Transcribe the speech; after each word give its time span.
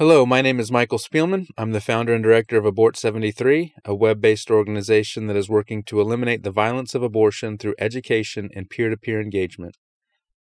Hello, 0.00 0.24
my 0.24 0.40
name 0.40 0.58
is 0.58 0.72
Michael 0.72 0.96
Spielman. 0.96 1.48
I'm 1.58 1.72
the 1.72 1.80
founder 1.82 2.14
and 2.14 2.24
director 2.24 2.56
of 2.56 2.64
Abort 2.64 2.96
73, 2.96 3.74
a 3.84 3.94
web 3.94 4.18
based 4.18 4.50
organization 4.50 5.26
that 5.26 5.36
is 5.36 5.50
working 5.50 5.82
to 5.82 6.00
eliminate 6.00 6.42
the 6.42 6.50
violence 6.50 6.94
of 6.94 7.02
abortion 7.02 7.58
through 7.58 7.74
education 7.78 8.48
and 8.56 8.70
peer 8.70 8.88
to 8.88 8.96
peer 8.96 9.20
engagement. 9.20 9.76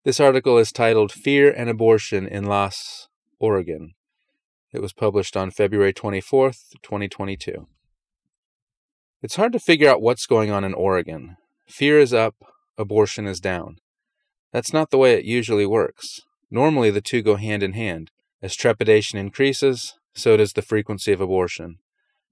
This 0.05 0.21
article 0.21 0.57
is 0.57 0.71
titled 0.71 1.11
Fear 1.11 1.51
and 1.51 1.69
Abortion 1.69 2.29
in 2.29 2.45
Las, 2.45 3.09
Oregon. 3.41 3.91
It 4.71 4.81
was 4.81 4.93
published 4.93 5.35
on 5.35 5.51
February 5.51 5.93
24th, 5.93 6.69
2022. 6.81 7.67
It's 9.21 9.35
hard 9.35 9.51
to 9.51 9.59
figure 9.59 9.89
out 9.89 10.01
what's 10.01 10.27
going 10.27 10.49
on 10.49 10.63
in 10.63 10.73
Oregon. 10.73 11.35
Fear 11.67 11.99
is 11.99 12.13
up, 12.13 12.35
abortion 12.77 13.27
is 13.27 13.41
down. 13.41 13.79
That's 14.53 14.71
not 14.71 14.91
the 14.91 14.97
way 14.97 15.15
it 15.15 15.25
usually 15.25 15.65
works. 15.65 16.21
Normally, 16.49 16.89
the 16.89 17.01
two 17.01 17.21
go 17.21 17.35
hand 17.35 17.63
in 17.63 17.73
hand. 17.73 18.11
As 18.43 18.55
trepidation 18.55 19.19
increases, 19.19 19.95
so 20.15 20.35
does 20.35 20.53
the 20.53 20.61
frequency 20.63 21.11
of 21.11 21.21
abortion. 21.21 21.77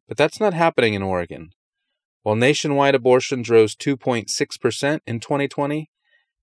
But 0.08 0.18
that's 0.18 0.40
not 0.40 0.56
happening 0.56 0.96
in 0.96 1.04
Oregon. 1.04 1.52
While 2.24 2.36
nationwide 2.36 2.96
abortions 2.96 3.50
rose 3.50 3.76
2.6% 3.76 5.00
in 5.06 5.20
2020, 5.20 5.90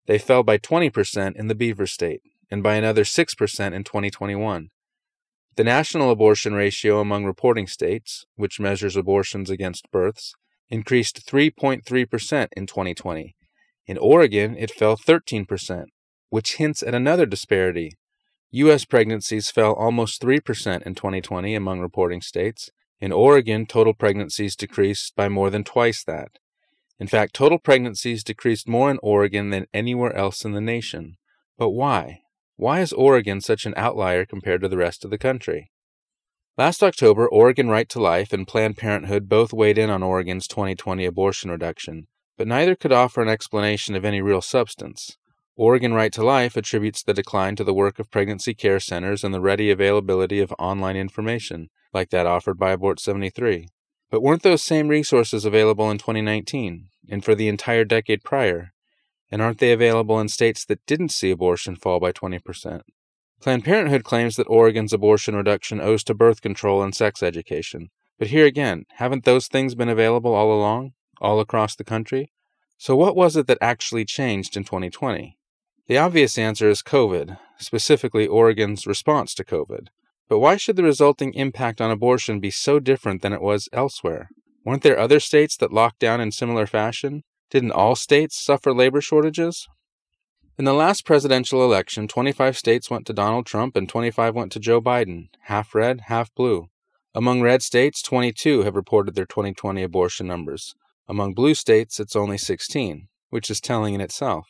they 0.06 0.18
fell 0.18 0.42
by 0.42 0.58
20% 0.58 1.36
in 1.36 1.48
the 1.48 1.54
Beaver 1.54 1.86
State 1.86 2.22
and 2.48 2.62
by 2.62 2.76
another 2.76 3.02
6% 3.02 3.72
in 3.72 3.84
2021. 3.84 4.68
The 5.56 5.64
national 5.64 6.10
abortion 6.10 6.54
ratio 6.54 7.00
among 7.00 7.24
reporting 7.24 7.66
states, 7.66 8.24
which 8.36 8.60
measures 8.60 8.94
abortions 8.94 9.50
against 9.50 9.90
births, 9.90 10.34
increased 10.68 11.26
3.3% 11.26 12.48
in 12.56 12.66
2020. 12.66 13.36
In 13.86 13.98
Oregon, 13.98 14.56
it 14.56 14.70
fell 14.70 14.96
13%, 14.96 15.86
which 16.30 16.56
hints 16.56 16.82
at 16.82 16.94
another 16.94 17.26
disparity 17.26 17.92
U.S. 18.56 18.86
pregnancies 18.86 19.50
fell 19.50 19.74
almost 19.74 20.22
3% 20.22 20.82
in 20.82 20.94
2020 20.94 21.54
among 21.54 21.80
reporting 21.80 22.22
states. 22.22 22.70
In 22.98 23.12
Oregon, 23.12 23.66
total 23.66 23.92
pregnancies 23.92 24.56
decreased 24.56 25.14
by 25.14 25.28
more 25.28 25.50
than 25.50 25.62
twice 25.62 26.02
that. 26.04 26.38
In 26.98 27.06
fact, 27.06 27.34
total 27.34 27.58
pregnancies 27.58 28.24
decreased 28.24 28.66
more 28.66 28.90
in 28.90 28.98
Oregon 29.02 29.50
than 29.50 29.66
anywhere 29.74 30.16
else 30.16 30.42
in 30.42 30.52
the 30.52 30.62
nation. 30.62 31.18
But 31.58 31.72
why? 31.72 32.22
Why 32.56 32.80
is 32.80 32.94
Oregon 32.94 33.42
such 33.42 33.66
an 33.66 33.74
outlier 33.76 34.24
compared 34.24 34.62
to 34.62 34.68
the 34.68 34.78
rest 34.78 35.04
of 35.04 35.10
the 35.10 35.18
country? 35.18 35.70
Last 36.56 36.82
October, 36.82 37.28
Oregon 37.28 37.68
Right 37.68 37.90
to 37.90 38.00
Life 38.00 38.32
and 38.32 38.48
Planned 38.48 38.78
Parenthood 38.78 39.28
both 39.28 39.52
weighed 39.52 39.76
in 39.76 39.90
on 39.90 40.02
Oregon's 40.02 40.48
2020 40.48 41.04
abortion 41.04 41.50
reduction, 41.50 42.06
but 42.38 42.48
neither 42.48 42.74
could 42.74 42.92
offer 42.92 43.20
an 43.20 43.28
explanation 43.28 43.94
of 43.94 44.06
any 44.06 44.22
real 44.22 44.40
substance. 44.40 45.18
Oregon 45.58 45.94
Right 45.94 46.12
to 46.12 46.22
Life 46.22 46.54
attributes 46.58 47.02
the 47.02 47.14
decline 47.14 47.56
to 47.56 47.64
the 47.64 47.72
work 47.72 47.98
of 47.98 48.10
pregnancy 48.10 48.52
care 48.52 48.78
centers 48.78 49.24
and 49.24 49.32
the 49.32 49.40
ready 49.40 49.70
availability 49.70 50.38
of 50.40 50.52
online 50.58 50.96
information, 50.96 51.70
like 51.94 52.10
that 52.10 52.26
offered 52.26 52.58
by 52.58 52.72
Abort 52.72 53.00
73. 53.00 53.68
But 54.10 54.20
weren't 54.20 54.42
those 54.42 54.62
same 54.62 54.88
resources 54.88 55.46
available 55.46 55.90
in 55.90 55.96
2019 55.96 56.88
and 57.08 57.24
for 57.24 57.34
the 57.34 57.48
entire 57.48 57.86
decade 57.86 58.22
prior? 58.22 58.74
And 59.30 59.40
aren't 59.40 59.58
they 59.58 59.72
available 59.72 60.20
in 60.20 60.28
states 60.28 60.62
that 60.66 60.84
didn't 60.84 61.08
see 61.08 61.30
abortion 61.30 61.74
fall 61.74 62.00
by 62.00 62.12
20%? 62.12 62.82
Planned 63.40 63.64
Parenthood 63.64 64.04
claims 64.04 64.36
that 64.36 64.48
Oregon's 64.48 64.92
abortion 64.92 65.34
reduction 65.34 65.80
owes 65.80 66.04
to 66.04 66.14
birth 66.14 66.42
control 66.42 66.82
and 66.82 66.94
sex 66.94 67.22
education. 67.22 67.88
But 68.18 68.28
here 68.28 68.44
again, 68.44 68.84
haven't 68.96 69.24
those 69.24 69.48
things 69.48 69.74
been 69.74 69.88
available 69.88 70.34
all 70.34 70.52
along, 70.52 70.92
all 71.18 71.40
across 71.40 71.74
the 71.74 71.84
country? 71.84 72.30
So 72.76 72.94
what 72.94 73.16
was 73.16 73.36
it 73.36 73.46
that 73.46 73.58
actually 73.62 74.04
changed 74.04 74.54
in 74.54 74.64
2020? 74.64 75.35
The 75.88 75.98
obvious 75.98 76.36
answer 76.36 76.68
is 76.68 76.82
COVID, 76.82 77.38
specifically 77.58 78.26
Oregon's 78.26 78.88
response 78.88 79.34
to 79.34 79.44
COVID. 79.44 79.86
But 80.28 80.40
why 80.40 80.56
should 80.56 80.74
the 80.74 80.82
resulting 80.82 81.32
impact 81.34 81.80
on 81.80 81.92
abortion 81.92 82.40
be 82.40 82.50
so 82.50 82.80
different 82.80 83.22
than 83.22 83.32
it 83.32 83.40
was 83.40 83.68
elsewhere? 83.72 84.28
Weren't 84.64 84.82
there 84.82 84.98
other 84.98 85.20
states 85.20 85.56
that 85.58 85.72
locked 85.72 86.00
down 86.00 86.20
in 86.20 86.32
similar 86.32 86.66
fashion? 86.66 87.22
Didn't 87.50 87.70
all 87.70 87.94
states 87.94 88.36
suffer 88.36 88.74
labor 88.74 89.00
shortages? 89.00 89.68
In 90.58 90.64
the 90.64 90.72
last 90.72 91.04
presidential 91.04 91.62
election, 91.62 92.08
25 92.08 92.56
states 92.56 92.90
went 92.90 93.06
to 93.06 93.12
Donald 93.12 93.46
Trump 93.46 93.76
and 93.76 93.88
25 93.88 94.34
went 94.34 94.50
to 94.52 94.58
Joe 94.58 94.80
Biden, 94.80 95.28
half 95.42 95.72
red, 95.72 96.02
half 96.06 96.34
blue. 96.34 96.66
Among 97.14 97.42
red 97.42 97.62
states, 97.62 98.02
22 98.02 98.62
have 98.62 98.74
reported 98.74 99.14
their 99.14 99.24
2020 99.24 99.84
abortion 99.84 100.26
numbers. 100.26 100.74
Among 101.06 101.32
blue 101.32 101.54
states, 101.54 102.00
it's 102.00 102.16
only 102.16 102.38
16, 102.38 103.06
which 103.30 103.50
is 103.50 103.60
telling 103.60 103.94
in 103.94 104.00
itself. 104.00 104.48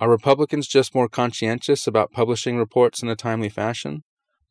Are 0.00 0.10
Republicans 0.10 0.66
just 0.66 0.94
more 0.94 1.08
conscientious 1.08 1.86
about 1.86 2.12
publishing 2.12 2.56
reports 2.56 3.02
in 3.02 3.08
a 3.08 3.16
timely 3.16 3.48
fashion? 3.48 4.02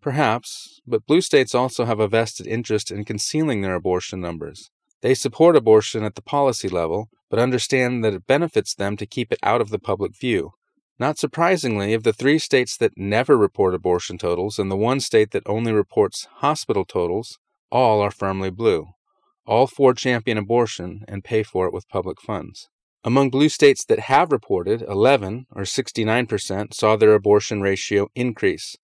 Perhaps, 0.02 0.81
but 0.88 1.06
blue 1.06 1.22
states 1.22 1.53
also 1.53 1.85
have 1.85 2.00
a 2.00 2.07
vested 2.07 2.47
interest 2.47 2.90
in 2.90 3.06
concealing 3.06 3.62
their 3.62 3.75
abortion 3.75 4.22
numbers. 4.22 4.72
They 5.02 5.13
support 5.13 5.56
abortion 5.56 6.03
at 6.03 6.16
the 6.16 6.22
policy 6.22 6.69
level, 6.69 7.09
but 7.29 7.40
understand 7.40 8.03
that 8.03 8.13
it 8.13 8.28
benefits 8.28 8.74
them 8.74 8.97
to 8.97 9.06
keep 9.06 9.31
it 9.31 9.40
out 9.44 9.62
of 9.62 9.69
the 9.69 9.79
public 9.79 10.18
view. 10.19 10.52
Not 11.00 11.18
surprisingly, 11.18 11.94
of 11.94 12.03
the 12.03 12.13
three 12.13 12.38
states 12.38 12.78
that 12.78 12.97
never 12.97 13.35
report 13.38 13.73
abortion 13.73 14.18
totals 14.18 14.59
and 14.59 14.69
the 14.69 14.75
one 14.75 15.00
state 15.00 15.31
that 15.31 15.44
only 15.47 15.72
reports 15.72 16.28
hospital 16.35 16.85
totals, 16.85 17.40
all 17.72 18.02
are 18.02 18.12
firmly 18.12 18.52
blue. 18.52 18.90
All 19.47 19.66
four 19.66 19.96
champion 19.96 20.38
abortion 20.38 21.03
and 21.08 21.23
pay 21.23 21.41
for 21.41 21.66
it 21.66 21.73
with 21.73 21.90
public 21.90 22.22
funds. 22.22 22.69
Among 23.03 23.31
blue 23.31 23.50
states 23.50 23.84
that 23.85 24.00
have 24.00 24.31
reported, 24.31 24.84
11, 24.84 25.47
or 25.56 25.63
69%, 25.63 26.73
saw 26.73 26.95
their 26.95 27.16
abortion 27.16 27.62
ratio 27.62 28.09
increase. 28.13 28.75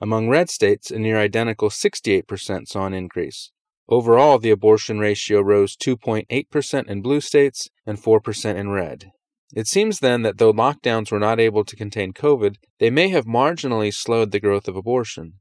Among 0.00 0.28
red 0.28 0.50
states, 0.50 0.90
a 0.90 0.98
near 0.98 1.16
identical 1.16 1.70
68% 1.70 2.68
saw 2.68 2.84
an 2.84 2.92
increase. 2.92 3.52
Overall, 3.88 4.38
the 4.38 4.50
abortion 4.50 4.98
ratio 4.98 5.40
rose 5.40 5.76
2.8% 5.76 6.88
in 6.88 7.02
blue 7.02 7.20
states 7.20 7.70
and 7.86 7.98
4% 8.02 8.54
in 8.56 8.70
red. 8.70 9.10
It 9.54 9.66
seems 9.66 10.00
then 10.00 10.22
that 10.22 10.38
though 10.38 10.52
lockdowns 10.52 11.10
were 11.10 11.18
not 11.18 11.40
able 11.40 11.64
to 11.64 11.76
contain 11.76 12.12
COVID, 12.12 12.56
they 12.80 12.90
may 12.90 13.08
have 13.08 13.24
marginally 13.24 13.94
slowed 13.94 14.30
the 14.30 14.40
growth 14.40 14.68
of 14.68 14.76
abortion. 14.76 15.34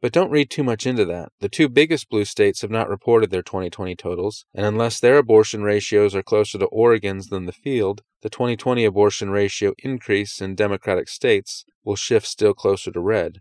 But 0.00 0.12
don't 0.12 0.30
read 0.30 0.48
too 0.48 0.64
much 0.64 0.86
into 0.86 1.04
that. 1.04 1.30
The 1.40 1.50
two 1.50 1.68
biggest 1.68 2.08
blue 2.08 2.24
states 2.24 2.62
have 2.62 2.70
not 2.70 2.88
reported 2.88 3.30
their 3.30 3.42
2020 3.42 3.94
totals, 3.96 4.46
and 4.54 4.64
unless 4.64 4.98
their 4.98 5.18
abortion 5.18 5.62
ratios 5.62 6.14
are 6.14 6.22
closer 6.22 6.58
to 6.58 6.66
Oregon's 6.66 7.28
than 7.28 7.44
the 7.44 7.52
field, 7.52 8.02
the 8.22 8.30
2020 8.30 8.84
abortion 8.84 9.28
ratio 9.30 9.74
increase 9.78 10.40
in 10.40 10.54
Democratic 10.54 11.08
states 11.08 11.66
will 11.84 11.96
shift 11.96 12.26
still 12.26 12.54
closer 12.54 12.90
to 12.90 13.00
red. 13.00 13.40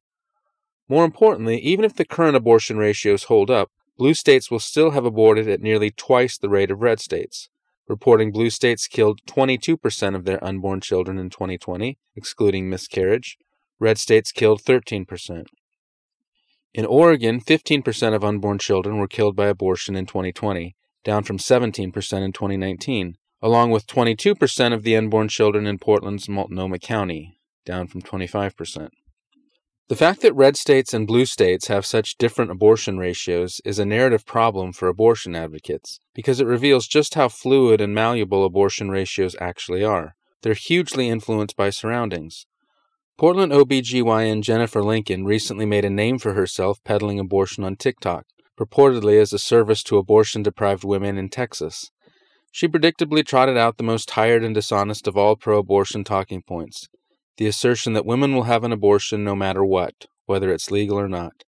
More 0.90 1.06
importantly, 1.06 1.60
even 1.60 1.86
if 1.86 1.96
the 1.96 2.04
current 2.04 2.36
abortion 2.36 2.78
ratios 2.78 3.26
hold 3.26 3.50
up, 3.50 3.70
blue 3.98 4.14
states 4.14 4.52
will 4.52 4.60
still 4.60 4.92
have 4.92 5.06
aborted 5.06 5.48
at 5.48 5.62
nearly 5.62 5.92
twice 5.92 6.38
the 6.38 6.50
rate 6.50 6.72
of 6.72 6.82
red 6.82 7.00
states. 7.00 7.48
Reporting 7.88 8.32
blue 8.32 8.50
states 8.50 8.88
killed 8.88 9.22
22% 9.28 10.16
of 10.16 10.26
their 10.26 10.44
unborn 10.44 10.82
children 10.82 11.18
in 11.18 11.30
2020, 11.30 11.98
excluding 12.16 12.70
miscarriage. 12.70 13.38
Red 13.80 13.98
states 13.98 14.32
killed 14.32 14.62
13%. 14.62 15.46
In 16.74 16.86
Oregon, 16.86 17.42
15% 17.42 18.14
of 18.14 18.24
unborn 18.24 18.60
children 18.60 18.98
were 18.98 19.08
killed 19.08 19.36
by 19.36 19.48
abortion 19.48 19.96
in 19.96 20.06
2020, 20.06 20.76
down 21.04 21.24
from 21.24 21.38
17% 21.40 21.86
in 21.86 21.92
2019, 21.92 23.18
along 23.42 23.72
with 23.72 23.88
22% 23.88 24.74
of 24.74 24.84
the 24.84 24.96
unborn 24.96 25.30
children 25.30 25.66
in 25.66 25.80
Portland's 25.80 26.30
Multnomah 26.30 26.80
County, 26.80 27.40
down 27.66 27.88
from 27.88 28.02
25%. 28.02 28.90
The 29.88 29.96
fact 29.96 30.22
that 30.22 30.36
red 30.36 30.56
states 30.56 30.94
and 30.94 31.08
blue 31.08 31.26
states 31.26 31.66
have 31.66 31.84
such 31.84 32.20
different 32.20 32.52
abortion 32.52 33.00
ratios 33.00 33.60
is 33.66 33.80
a 33.80 33.86
narrative 33.86 34.24
problem 34.24 34.72
for 34.72 34.88
abortion 34.88 35.36
advocates 35.36 36.00
because 36.14 36.40
it 36.40 36.46
reveals 36.46 36.86
just 36.86 37.16
how 37.16 37.28
fluid 37.28 37.82
and 37.82 37.96
malleable 37.96 38.46
abortion 38.46 38.92
ratios 38.92 39.36
actually 39.42 39.84
are. 39.84 40.16
They're 40.44 40.54
hugely 40.54 41.10
influenced 41.10 41.58
by 41.58 41.72
surroundings. 41.72 42.46
Portland 43.20 43.52
OBGYN 43.52 44.42
Jennifer 44.44 44.82
Lincoln 44.82 45.26
recently 45.26 45.66
made 45.66 45.84
a 45.84 45.90
name 45.90 46.20
for 46.20 46.36
herself 46.36 46.82
peddling 46.86 47.20
abortion 47.20 47.66
on 47.66 47.76
TikTok, 47.76 48.24
purportedly 48.58 49.20
as 49.20 49.34
a 49.34 49.38
service 49.38 49.84
to 49.84 49.98
abortion 49.98 50.42
deprived 50.42 50.86
women 50.86 51.18
in 51.18 51.28
Texas. 51.28 51.92
She 52.50 52.70
predictably 52.70 53.26
trotted 53.26 53.58
out 53.58 53.76
the 53.76 53.84
most 53.84 54.08
tired 54.08 54.42
and 54.42 54.56
dishonest 54.56 55.06
of 55.06 55.18
all 55.18 55.36
pro 55.36 55.60
abortion 55.60 56.06
talking 56.06 56.42
points 56.42 56.88
the 57.36 57.46
assertion 57.48 57.92
that 57.92 58.06
women 58.06 58.34
will 58.34 58.44
have 58.44 58.64
an 58.64 58.72
abortion 58.72 59.26
no 59.26 59.36
matter 59.36 59.66
what, 59.66 60.06
whether 60.26 60.50
it's 60.54 60.72
legal 60.72 60.98
or 60.98 61.10
not. 61.10 61.44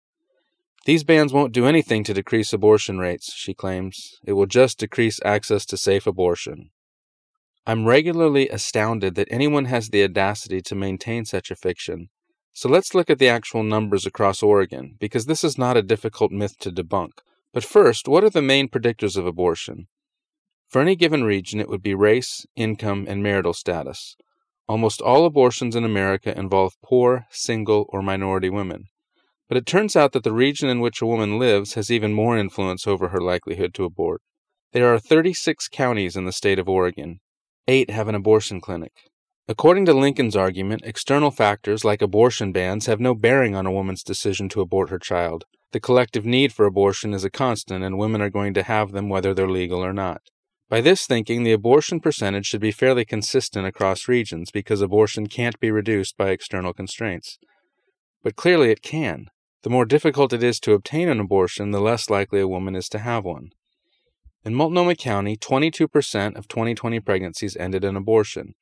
These 0.87 1.05
bans 1.05 1.35
won't 1.35 1.53
do 1.53 1.67
anything 1.67 2.03
to 2.05 2.15
decrease 2.15 2.55
abortion 2.55 2.99
rates, 2.99 3.35
she 3.35 3.53
claims. 3.53 4.19
It 4.25 4.33
will 4.33 4.47
just 4.47 4.79
decrease 4.79 5.21
access 5.23 5.67
to 5.67 5.77
safe 5.77 6.07
abortion. 6.07 6.71
I'm 7.69 7.85
regularly 7.85 8.49
astounded 8.49 9.15
that 9.17 9.29
anyone 9.31 9.67
has 9.67 9.91
the 9.91 10.03
audacity 10.03 10.63
to 10.63 10.75
maintain 10.75 11.27
such 11.27 11.51
a 11.51 11.55
fiction. 11.55 12.09
So 12.55 12.67
let's 12.67 12.95
look 12.95 13.11
at 13.11 13.19
the 13.19 13.29
actual 13.29 13.63
numbers 13.63 14.07
across 14.07 14.43
Oregon, 14.43 14.97
because 14.99 15.27
this 15.27 15.45
is 15.45 15.59
not 15.59 15.77
a 15.77 15.83
difficult 15.83 16.33
myth 16.33 16.59
to 16.61 16.73
debunk. 16.73 17.11
But 17.53 17.65
first, 17.65 18.09
what 18.09 18.25
are 18.25 18.31
the 18.31 18.41
main 18.41 18.69
predictors 18.69 19.19
of 19.19 19.27
abortion? 19.27 19.87
For 20.71 20.81
any 20.81 20.97
given 20.97 21.25
region, 21.25 21.61
it 21.61 21.69
would 21.69 21.83
be 21.83 21.95
race, 21.95 22.47
income, 22.57 23.05
and 23.07 23.23
marital 23.23 23.53
status. 23.53 24.17
Almost 24.67 25.03
all 25.03 25.27
abortions 25.27 25.77
in 25.77 25.85
America 25.85 26.35
involve 26.39 26.73
poor, 26.83 27.27
single, 27.31 27.85
or 27.91 28.01
minority 28.01 28.49
women. 28.49 28.85
But 29.47 29.59
it 29.59 29.67
turns 29.67 29.95
out 29.95 30.13
that 30.13 30.25
the 30.25 30.33
region 30.33 30.71
in 30.71 30.81
which 30.81 31.03
a 31.03 31.07
woman 31.07 31.39
lives 31.39 31.75
has 31.75 31.91
even 31.91 32.15
more 32.15 32.39
influence 32.39 32.87
over 32.87 33.09
her 33.09 33.21
likelihood 33.21 33.75
to 33.75 33.85
abort. 33.85 34.23
There 34.73 34.91
are 34.91 34.99
36 34.99 35.69
counties 35.69 36.17
in 36.17 36.25
the 36.25 36.33
state 36.33 36.59
of 36.59 36.67
Oregon. 36.67 37.21
Eight 37.71 37.91
have 37.91 38.09
an 38.09 38.15
abortion 38.15 38.63
clinic. 38.63 38.93
According 39.47 39.85
to 39.85 39.93
Lincoln's 39.93 40.35
argument, 40.35 40.81
external 40.87 41.31
factors 41.31 41.85
like 41.85 42.01
abortion 42.01 42.51
bans 42.51 42.87
have 42.87 42.99
no 42.99 43.15
bearing 43.15 43.55
on 43.55 43.67
a 43.67 43.71
woman's 43.71 44.03
decision 44.03 44.49
to 44.51 44.63
abort 44.63 44.89
her 44.89 44.99
child. 44.99 45.45
The 45.73 45.81
collective 45.81 46.25
need 46.25 46.51
for 46.51 46.65
abortion 46.65 47.13
is 47.13 47.25
a 47.25 47.31
constant, 47.31 47.85
and 47.85 47.99
women 47.99 48.23
are 48.23 48.31
going 48.31 48.55
to 48.55 48.63
have 48.63 48.93
them 48.93 49.11
whether 49.11 49.35
they're 49.35 49.51
legal 49.51 49.85
or 49.85 49.93
not. 49.93 50.23
By 50.71 50.81
this 50.81 51.07
thinking, 51.07 51.43
the 51.43 51.53
abortion 51.53 52.01
percentage 52.01 52.47
should 52.47 52.63
be 52.63 52.73
fairly 52.73 53.05
consistent 53.05 53.67
across 53.67 54.09
regions 54.09 54.51
because 54.51 54.81
abortion 54.81 55.27
can't 55.27 55.61
be 55.61 55.71
reduced 55.71 56.17
by 56.17 56.31
external 56.31 56.73
constraints. 56.73 57.39
But 58.23 58.35
clearly 58.35 58.71
it 58.71 58.81
can. 58.81 59.27
The 59.63 59.71
more 59.71 59.85
difficult 59.85 60.33
it 60.33 60.43
is 60.43 60.59
to 60.61 60.73
obtain 60.73 61.11
an 61.11 61.21
abortion, 61.21 61.73
the 61.73 61.81
less 61.81 62.09
likely 62.09 62.41
a 62.41 62.49
woman 62.49 62.75
is 62.75 62.89
to 62.89 62.99
have 62.99 63.27
one. 63.27 63.51
In 64.49 64.55
Multnomah 64.55 64.95
County, 64.95 65.37
22% 65.37 66.35
of 66.35 66.49
2020 66.49 67.01
pregnancies 67.01 67.55
ended 67.59 67.85
in 67.85 67.97
abortion. 67.97 68.55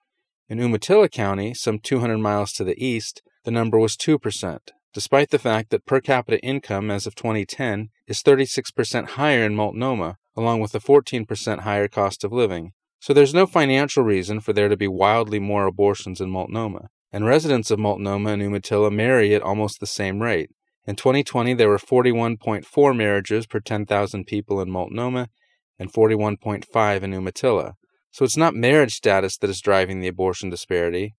In 0.48 0.58
Umatilla 0.58 1.08
County, 1.08 1.54
some 1.54 1.78
200 1.78 2.18
miles 2.18 2.50
to 2.54 2.64
the 2.64 2.74
east, 2.84 3.22
the 3.44 3.52
number 3.52 3.78
was 3.78 3.96
2%, 3.96 4.58
despite 4.92 5.30
the 5.30 5.38
fact 5.38 5.70
that 5.70 5.86
per 5.86 6.00
capita 6.00 6.40
income 6.40 6.90
as 6.90 7.06
of 7.06 7.14
2010 7.14 7.90
is 8.08 8.20
36% 8.20 9.10
higher 9.10 9.44
in 9.44 9.54
Multnomah, 9.54 10.16
along 10.36 10.58
with 10.58 10.74
a 10.74 10.80
14% 10.80 11.60
higher 11.60 11.86
cost 11.86 12.24
of 12.24 12.32
living. 12.32 12.72
So 12.98 13.14
there's 13.14 13.32
no 13.32 13.46
financial 13.46 14.02
reason 14.02 14.40
for 14.40 14.52
there 14.52 14.68
to 14.68 14.76
be 14.76 14.88
wildly 14.88 15.38
more 15.38 15.66
abortions 15.66 16.20
in 16.20 16.30
Multnomah, 16.30 16.88
and 17.12 17.24
residents 17.24 17.70
of 17.70 17.78
Multnomah 17.78 18.30
and 18.30 18.42
Umatilla 18.42 18.90
marry 18.90 19.36
at 19.36 19.42
almost 19.42 19.78
the 19.78 19.86
same 19.86 20.20
rate. 20.20 20.50
In 20.84 20.96
2020, 20.96 21.54
there 21.54 21.68
were 21.68 21.78
41.4 21.78 22.96
marriages 22.96 23.46
per 23.46 23.60
10,000 23.60 24.24
people 24.24 24.60
in 24.60 24.68
Multnomah 24.68 25.28
and 25.78 25.92
41.5 25.92 27.02
in 27.02 27.12
Umatilla. 27.12 27.74
So 28.10 28.24
it's 28.24 28.36
not 28.36 28.54
marriage 28.54 28.94
status 28.94 29.36
that 29.38 29.50
is 29.50 29.60
driving 29.60 30.00
the 30.00 30.08
abortion 30.08 30.48
disparity. 30.48 31.14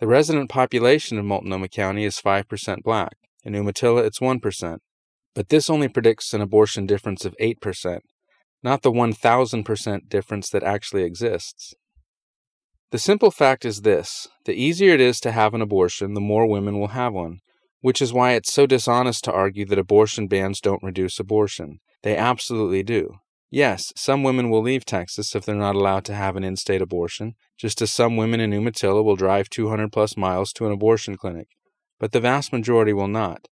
The 0.00 0.06
resident 0.06 0.50
population 0.50 1.18
of 1.18 1.24
Multnomah 1.24 1.68
County 1.68 2.04
is 2.04 2.20
5% 2.20 2.82
black. 2.82 3.12
In 3.44 3.54
Umatilla, 3.54 4.02
it's 4.02 4.18
1%. 4.18 4.78
But 5.34 5.48
this 5.48 5.68
only 5.70 5.88
predicts 5.88 6.32
an 6.32 6.40
abortion 6.40 6.86
difference 6.86 7.24
of 7.24 7.36
8%, 7.40 8.00
not 8.62 8.82
the 8.82 8.92
1000% 8.92 10.08
difference 10.08 10.50
that 10.50 10.62
actually 10.62 11.02
exists. 11.02 11.74
The 12.90 12.98
simple 12.98 13.30
fact 13.30 13.64
is 13.64 13.80
this 13.80 14.28
the 14.44 14.54
easier 14.54 14.94
it 14.94 15.00
is 15.00 15.18
to 15.20 15.32
have 15.32 15.54
an 15.54 15.62
abortion, 15.62 16.14
the 16.14 16.20
more 16.20 16.46
women 16.46 16.78
will 16.78 16.88
have 16.88 17.12
one, 17.12 17.40
which 17.80 18.00
is 18.00 18.12
why 18.12 18.32
it's 18.32 18.52
so 18.52 18.66
dishonest 18.66 19.24
to 19.24 19.32
argue 19.32 19.66
that 19.66 19.78
abortion 19.78 20.28
bans 20.28 20.60
don't 20.60 20.82
reduce 20.82 21.18
abortion. 21.18 21.80
They 22.02 22.16
absolutely 22.16 22.82
do. 22.82 23.18
Yes, 23.50 23.92
some 23.94 24.22
women 24.22 24.50
will 24.50 24.62
leave 24.62 24.84
Texas 24.84 25.34
if 25.34 25.44
they're 25.44 25.54
not 25.54 25.76
allowed 25.76 26.04
to 26.06 26.14
have 26.14 26.34
an 26.34 26.44
in 26.44 26.56
state 26.56 26.82
abortion, 26.82 27.34
just 27.56 27.80
as 27.80 27.92
some 27.92 28.16
women 28.16 28.40
in 28.40 28.52
Umatilla 28.52 29.02
will 29.02 29.16
drive 29.16 29.48
200 29.48 29.92
plus 29.92 30.16
miles 30.16 30.52
to 30.54 30.66
an 30.66 30.72
abortion 30.72 31.16
clinic. 31.16 31.48
But 32.00 32.12
the 32.12 32.20
vast 32.20 32.52
majority 32.52 32.92
will 32.92 33.08
not. 33.08 33.48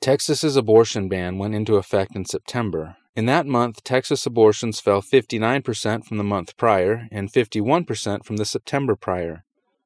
Texas's 0.00 0.56
abortion 0.56 1.08
ban 1.08 1.38
went 1.38 1.54
into 1.54 1.76
effect 1.76 2.16
in 2.16 2.24
September. 2.24 2.96
In 3.16 3.26
that 3.26 3.46
month, 3.46 3.84
Texas 3.84 4.26
abortions 4.26 4.80
fell 4.80 5.00
59% 5.00 6.04
from 6.04 6.16
the 6.16 6.24
month 6.24 6.56
prior 6.56 7.06
and 7.12 7.32
51% 7.32 8.24
from 8.24 8.36
the 8.36 8.44
September 8.44 8.96
prior. 8.96 9.44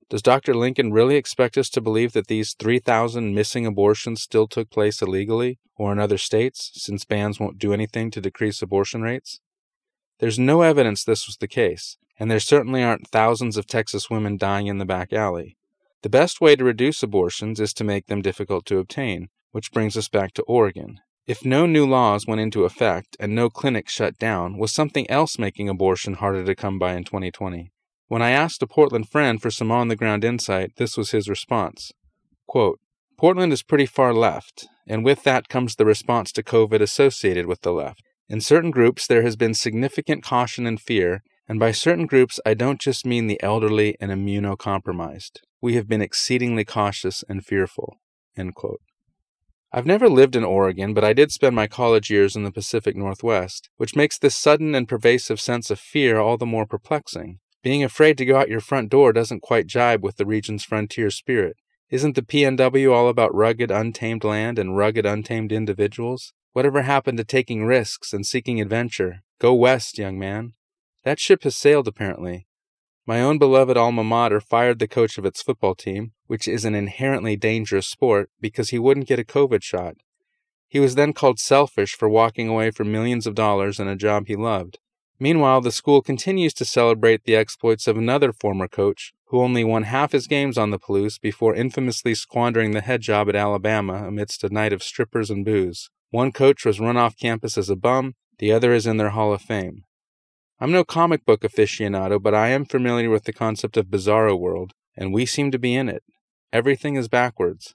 Does 0.09 0.23
Dr. 0.23 0.55
Lincoln 0.55 0.93
really 0.93 1.17
expect 1.17 1.59
us 1.59 1.69
to 1.71 1.83
believe 1.83 2.15
that 2.15 2.29
these 2.29 2.55
3,000 2.59 3.35
missing 3.35 3.67
abortions 3.67 4.23
still 4.23 4.49
took 4.49 4.71
place 4.71 5.03
illegally 5.03 5.59
or 5.77 5.93
in 5.93 5.99
other 5.99 6.17
states, 6.17 6.71
since 6.75 7.05
bans 7.05 7.39
won't 7.39 7.59
do 7.59 7.75
anything 7.75 8.11
to 8.13 8.21
decrease 8.23 8.63
abortion 8.63 9.03
rates? 9.03 9.41
There's 10.19 10.39
no 10.39 10.63
evidence 10.63 11.05
this 11.05 11.27
was 11.27 11.37
the 11.37 11.49
case, 11.49 11.97
and 12.19 12.31
there 12.31 12.41
certainly 12.41 12.83
aren't 12.83 13.09
thousands 13.09 13.57
of 13.57 13.67
Texas 13.67 14.11
women 14.11 14.37
dying 14.37 14.67
in 14.67 14.79
the 14.79 14.85
back 14.85 15.13
alley. 15.13 15.57
The 16.03 16.09
best 16.09 16.41
way 16.41 16.57
to 16.57 16.65
reduce 16.65 17.03
abortions 17.03 17.61
is 17.61 17.73
to 17.75 17.85
make 17.85 18.07
them 18.07 18.23
difficult 18.23 18.67
to 18.67 18.79
obtain, 18.79 19.29
which 19.53 19.73
brings 19.73 19.97
us 19.97 20.09
back 20.09 20.33
to 20.35 20.43
Oregon. 20.43 21.01
If 21.27 21.45
no 21.45 21.67
new 21.67 21.87
laws 21.87 22.27
went 22.27 22.41
into 22.41 22.65
effect 22.65 23.17
and 23.21 23.35
no 23.35 23.51
clinics 23.51 23.93
shut 23.93 24.19
down, 24.19 24.57
was 24.57 24.73
something 24.73 25.09
else 25.11 25.39
making 25.39 25.69
abortion 25.69 26.15
harder 26.15 26.45
to 26.45 26.55
come 26.55 26.79
by 26.79 26.95
in 26.95 27.05
2020? 27.05 27.71
When 28.07 28.23
I 28.23 28.31
asked 28.31 28.63
a 28.63 28.67
Portland 28.67 29.09
friend 29.09 29.41
for 29.41 29.51
some 29.51 29.71
on 29.71 29.89
the 29.89 29.97
ground 29.97 30.25
insight, 30.25 30.77
this 30.77 30.97
was 30.97 31.11
his 31.11 31.29
response 31.29 31.93
Quote, 32.47 32.81
Portland 33.19 33.53
is 33.53 33.63
pretty 33.63 33.85
far 33.85 34.15
left, 34.15 34.67
and 34.87 35.05
with 35.05 35.23
that 35.25 35.49
comes 35.49 35.77
the 35.77 35.85
response 35.85 36.33
to 36.33 36.43
COVID 36.43 36.81
associated 36.81 37.47
with 37.47 37.61
the 37.61 37.73
left. 37.73 38.08
In 38.29 38.43
certain 38.43 38.71
groups, 38.71 39.07
there 39.07 39.23
has 39.23 39.37
been 39.37 39.55
significant 39.55 40.23
caution 40.23 40.67
and 40.67 40.79
fear, 40.79 41.23
and 41.49 41.59
by 41.59 41.71
certain 41.73 42.05
groups, 42.05 42.39
I 42.45 42.53
don't 42.53 42.81
just 42.81 43.07
mean 43.07 43.27
the 43.27 43.43
elderly 43.43 43.97
and 44.01 44.11
immunocompromised. 44.11 45.41
We 45.63 45.75
have 45.77 45.89
been 45.89 46.03
exceedingly 46.03 46.65
cautious 46.65 47.25
and 47.27 47.45
fearful. 47.45 47.97
I've 49.73 49.87
never 49.87 50.09
lived 50.11 50.37
in 50.37 50.45
Oregon, 50.45 50.93
but 50.93 51.05
I 51.05 51.15
did 51.15 51.33
spend 51.33 51.57
my 51.57 51.67
college 51.67 52.11
years 52.11 52.37
in 52.37 52.43
the 52.43 52.53
Pacific 52.53 52.97
Northwest, 52.97 53.71
which 53.77 53.97
makes 53.97 54.19
this 54.19 54.37
sudden 54.37 54.75
and 54.75 54.87
pervasive 54.87 55.41
sense 55.41 55.71
of 55.71 55.81
fear 55.81 56.19
all 56.19 56.37
the 56.37 56.47
more 56.47 56.67
perplexing. 56.67 57.39
Being 57.63 57.83
afraid 57.83 58.19
to 58.19 58.25
go 58.27 58.39
out 58.39 58.49
your 58.49 58.61
front 58.61 58.91
door 58.91 59.13
doesn't 59.13 59.43
quite 59.43 59.67
jibe 59.67 60.05
with 60.05 60.17
the 60.17 60.27
region's 60.27 60.65
frontier 60.65 61.11
spirit. 61.11 61.57
Isn't 61.91 62.15
the 62.15 62.23
PNW 62.23 62.93
all 62.93 63.09
about 63.09 63.35
rugged, 63.35 63.71
untamed 63.71 64.23
land 64.23 64.59
and 64.59 64.77
rugged, 64.77 65.07
untamed 65.07 65.51
individuals? 65.51 66.33
Whatever 66.59 66.83
happened 66.83 67.19
to 67.19 67.25
taking 67.25 67.65
risks 67.67 68.13
and 68.13 68.27
seeking 68.27 68.61
adventure? 68.61 69.23
Go 69.39 69.55
west, 69.55 69.97
young 69.97 70.19
man. 70.19 70.55
That 71.05 71.21
ship 71.21 71.45
has 71.45 71.55
sailed, 71.55 71.87
apparently. 71.87 72.49
My 73.07 73.21
own 73.21 73.39
beloved 73.39 73.77
alma 73.77 74.03
mater 74.03 74.41
fired 74.41 74.81
the 74.81 74.89
coach 74.89 75.19
of 75.19 75.25
its 75.25 75.41
football 75.41 75.77
team, 75.77 76.15
which 76.27 76.49
is 76.49 76.65
an 76.65 76.75
inherently 76.75 77.37
dangerous 77.37 77.87
sport, 77.87 78.31
because 78.41 78.71
he 78.71 78.79
wouldn't 78.81 79.07
get 79.07 79.21
a 79.21 79.25
COVID 79.25 79.63
shot. 79.63 79.99
He 80.67 80.81
was 80.81 80.97
then 80.97 81.13
called 81.13 81.39
selfish 81.39 81.95
for 81.95 82.09
walking 82.09 82.49
away 82.49 82.73
from 82.73 82.91
millions 82.91 83.29
of 83.29 83.37
dollars 83.37 83.79
and 83.79 83.89
a 83.89 83.95
job 83.95 84.27
he 84.27 84.35
loved. 84.35 84.81
Meanwhile, 85.21 85.61
the 85.61 85.71
school 85.71 86.03
continues 86.03 86.55
to 86.55 86.65
celebrate 86.65 87.23
the 87.23 87.37
exploits 87.37 87.87
of 87.87 87.97
another 87.97 88.33
former 88.33 88.67
coach 88.67 89.13
who 89.27 89.41
only 89.41 89.63
won 89.63 89.85
half 89.85 90.11
his 90.11 90.27
games 90.27 90.59
on 90.59 90.71
the 90.71 90.79
Palouse 90.81 91.21
before 91.21 91.55
infamously 91.55 92.17
squandering 92.17 92.73
the 92.73 92.81
head 92.81 93.01
job 93.01 93.29
at 93.29 93.37
Alabama 93.37 94.09
amidst 94.09 94.43
a 94.43 94.53
night 94.53 94.73
of 94.73 94.83
strippers 94.83 95.31
and 95.31 95.45
booze. 95.45 95.89
One 96.11 96.33
coach 96.33 96.65
was 96.65 96.81
run 96.81 96.97
off 96.97 97.19
campus 97.19 97.59
as 97.59 97.69
a 97.69 97.77
bum, 97.77 98.15
the 98.39 98.51
other 98.51 98.73
is 98.73 98.87
in 98.87 98.97
their 98.97 99.11
Hall 99.11 99.33
of 99.33 99.43
Fame. 99.43 99.85
I'm 100.59 100.73
no 100.73 100.83
comic 100.83 101.27
book 101.27 101.43
aficionado, 101.43 102.21
but 102.21 102.35
I 102.35 102.49
am 102.49 102.65
familiar 102.65 103.11
with 103.11 103.25
the 103.25 103.33
concept 103.33 103.77
of 103.77 103.87
Bizarro 103.87 104.39
World, 104.39 104.73
and 104.97 105.13
we 105.13 105.27
seem 105.27 105.51
to 105.51 105.59
be 105.59 105.75
in 105.75 105.89
it. 105.89 106.03
Everything 106.53 106.97
is 106.97 107.09
backwards. 107.09 107.75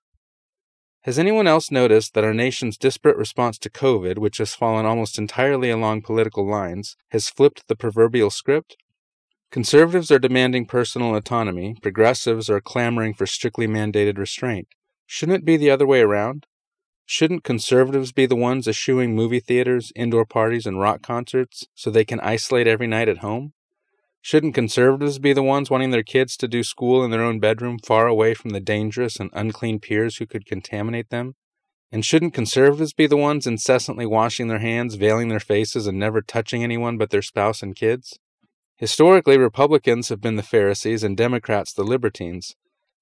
Has 1.03 1.19
anyone 1.19 1.48
else 1.48 1.69
noticed 1.69 2.13
that 2.13 2.24
our 2.24 2.34
nation's 2.34 2.77
disparate 2.77 3.17
response 3.17 3.58
to 3.60 3.69
COVID, 3.69 4.17
which 4.17 4.39
has 4.39 4.55
fallen 4.55 4.86
almost 4.86 5.19
entirely 5.19 5.69
along 5.69 6.01
political 6.01 6.50
lines, 6.50 6.96
has 7.10 7.29
flipped 7.29 7.67
the 7.67 7.75
proverbial 7.75 8.29
script? 8.29 8.77
Conservatives 9.51 10.10
are 10.10 10.17
demanding 10.17 10.65
personal 10.65 11.15
autonomy, 11.15 11.75
progressives 11.81 12.50
are 12.50 12.62
clamoring 12.62 13.13
for 13.13 13.27
strictly 13.27 13.67
mandated 13.67 14.17
restraint. 14.17 14.67
Shouldn't 15.05 15.39
it 15.39 15.46
be 15.46 15.58
the 15.58 15.69
other 15.69 15.86
way 15.86 16.01
around? 16.01 16.48
Shouldn't 17.05 17.43
conservatives 17.43 18.12
be 18.12 18.25
the 18.25 18.36
ones 18.36 18.67
eschewing 18.67 19.15
movie 19.15 19.39
theaters, 19.39 19.91
indoor 19.95 20.25
parties, 20.25 20.65
and 20.65 20.79
rock 20.79 21.01
concerts 21.01 21.67
so 21.75 21.89
they 21.89 22.05
can 22.05 22.19
isolate 22.22 22.67
every 22.67 22.88
night 22.88 23.10
at 23.10 23.19
home? 23.19 23.53
Shouldn't 24.22 24.55
conservatives 24.55 25.19
be 25.19 25.33
the 25.33 25.43
ones 25.43 25.69
wanting 25.69 25.91
their 25.91 26.01
kids 26.01 26.38
to 26.38 26.48
do 26.48 26.63
school 26.63 27.03
in 27.03 27.12
their 27.12 27.22
own 27.22 27.41
bedroom 27.41 27.77
far 27.77 28.07
away 28.07 28.33
from 28.33 28.51
the 28.51 28.62
dangerous 28.62 29.19
and 29.19 29.29
unclean 29.33 29.81
peers 29.81 30.17
who 30.17 30.25
could 30.25 30.45
contaminate 30.45 31.10
them? 31.10 31.36
And 31.91 32.05
shouldn't 32.05 32.33
conservatives 32.33 32.93
be 32.93 33.05
the 33.05 33.17
ones 33.17 33.45
incessantly 33.45 34.05
washing 34.05 34.48
their 34.48 34.60
hands, 34.60 34.95
veiling 34.95 35.27
their 35.27 35.41
faces, 35.41 35.88
and 35.88 36.00
never 36.00 36.22
touching 36.22 36.63
anyone 36.63 36.98
but 36.98 37.10
their 37.10 37.22
spouse 37.22 37.62
and 37.62 37.75
kids? 37.75 38.17
Historically, 38.77 39.38
Republicans 39.38 40.10
have 40.10 40.22
been 40.22 40.38
the 40.38 40.41
Pharisees 40.41 41.03
and 41.03 41.17
Democrats 41.17 41.74
the 41.74 41.83
libertines. 41.83 42.55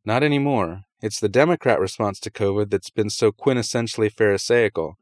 Not 0.03 0.24
anymore. 0.24 0.84
It's 1.01 1.20
the 1.20 1.29
Democrat 1.29 1.79
response 1.79 2.20
to 2.22 2.31
COVID 2.31 2.72
that's 2.72 2.89
been 2.89 3.10
so 3.10 3.31
quintessentially 3.31 4.12
Pharisaical. 4.12 4.96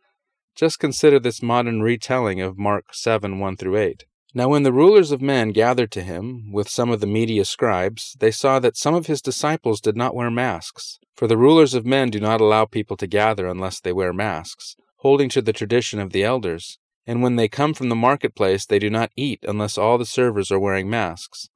Just 0.56 0.80
consider 0.80 1.20
this 1.20 1.42
modern 1.42 1.82
retelling 1.82 2.42
of 2.42 2.58
Mark 2.58 2.94
7 2.94 3.40
1 3.40 3.58
through 3.58 3.78
8. 3.78 4.04
Now, 4.34 4.50
when 4.50 4.64
the 4.64 4.74
rulers 4.74 5.12
of 5.12 5.22
men 5.22 5.52
gathered 5.52 5.92
to 5.92 6.04
him, 6.04 6.52
with 6.52 6.70
some 6.70 6.90
of 6.92 7.00
the 7.00 7.08
media 7.08 7.46
scribes, 7.46 8.16
they 8.20 8.30
saw 8.30 8.60
that 8.60 8.78
some 8.78 8.94
of 8.94 9.08
his 9.08 9.22
disciples 9.22 9.82
did 9.82 9.96
not 9.96 10.14
wear 10.14 10.30
masks. 10.30 11.00
For 11.16 11.28
the 11.28 11.38
rulers 11.38 11.74
of 11.74 11.86
men 11.86 12.10
do 12.10 12.20
not 12.20 12.42
allow 12.42 12.66
people 12.66 12.96
to 12.98 13.08
gather 13.08 13.48
unless 13.48 13.80
they 13.80 13.94
wear 13.94 14.14
masks, 14.14 14.76
holding 14.98 15.30
to 15.30 15.42
the 15.42 15.54
tradition 15.54 16.00
of 16.00 16.12
the 16.12 16.24
elders. 16.24 16.78
And 17.08 17.24
when 17.24 17.38
they 17.38 17.48
come 17.48 17.74
from 17.74 17.90
the 17.90 17.96
marketplace, 17.96 18.66
they 18.66 18.80
do 18.80 18.90
not 18.90 19.12
eat 19.16 19.40
unless 19.48 19.78
all 19.78 19.98
the 19.98 20.06
servers 20.06 20.52
are 20.52 20.60
wearing 20.60 20.90
masks. 20.90 21.50